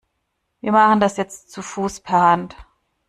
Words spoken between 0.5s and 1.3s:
Wir machen das